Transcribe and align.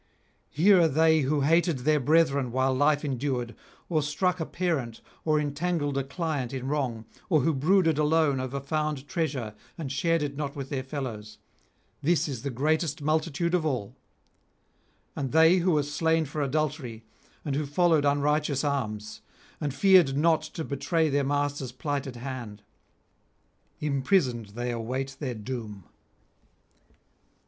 Here 0.49 0.81
are 0.81 0.87
they 0.87 1.19
who 1.19 1.41
hated 1.41 1.77
their 1.81 1.99
brethren 1.99 2.51
while 2.51 2.73
life 2.73 3.05
endured, 3.05 3.53
or 3.87 4.01
struck 4.01 4.39
a 4.39 4.47
parent 4.47 4.99
or 5.23 5.39
entangled 5.39 5.95
a 5.95 6.03
client 6.03 6.53
in 6.53 6.67
wrong, 6.67 7.05
or 7.29 7.41
who 7.41 7.53
brooded 7.53 7.97
[610 7.97 8.37
643]alone 8.39 8.41
over 8.43 8.59
found 8.59 9.07
treasure 9.07 9.53
and 9.77 9.91
shared 9.91 10.23
it 10.23 10.35
not 10.35 10.55
with 10.55 10.69
their 10.69 10.81
fellows, 10.81 11.37
this 12.01 12.25
the 12.41 12.49
greatest 12.49 13.03
multitude 13.03 13.53
of 13.53 13.63
all; 13.63 13.95
and 15.15 15.33
they 15.33 15.57
who 15.57 15.69
were 15.73 15.83
slain 15.83 16.25
for 16.25 16.41
adultery, 16.41 17.03
and 17.45 17.55
who 17.55 17.67
followed 17.67 18.03
unrighteous 18.03 18.63
arms, 18.63 19.21
and 19.59 19.71
feared 19.71 20.17
not 20.17 20.41
to 20.41 20.63
betray 20.63 21.09
their 21.09 21.23
masters' 21.23 21.71
plighted 21.71 22.15
hand. 22.15 22.63
Imprisoned 23.79 24.47
they 24.55 24.71
await 24.71 25.17
their 25.19 25.35
doom. 25.35 25.83